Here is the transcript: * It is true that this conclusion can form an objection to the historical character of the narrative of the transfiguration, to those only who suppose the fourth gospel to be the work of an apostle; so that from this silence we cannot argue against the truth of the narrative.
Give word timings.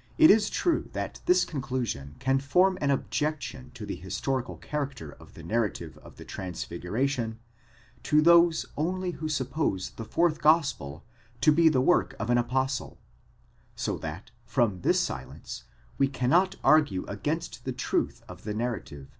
* 0.00 0.16
It 0.26 0.30
is 0.30 0.48
true 0.48 0.88
that 0.94 1.20
this 1.26 1.44
conclusion 1.44 2.16
can 2.18 2.38
form 2.40 2.78
an 2.80 2.90
objection 2.90 3.72
to 3.74 3.84
the 3.84 3.96
historical 3.96 4.56
character 4.56 5.12
of 5.12 5.34
the 5.34 5.42
narrative 5.42 5.98
of 5.98 6.16
the 6.16 6.24
transfiguration, 6.24 7.40
to 8.04 8.22
those 8.22 8.64
only 8.78 9.10
who 9.10 9.28
suppose 9.28 9.90
the 9.90 10.06
fourth 10.06 10.40
gospel 10.40 11.04
to 11.42 11.52
be 11.52 11.68
the 11.68 11.82
work 11.82 12.16
of 12.18 12.30
an 12.30 12.38
apostle; 12.38 12.96
so 13.74 13.98
that 13.98 14.30
from 14.46 14.80
this 14.80 14.98
silence 14.98 15.64
we 15.98 16.08
cannot 16.08 16.56
argue 16.64 17.04
against 17.04 17.66
the 17.66 17.72
truth 17.74 18.22
of 18.30 18.44
the 18.44 18.54
narrative. 18.54 19.18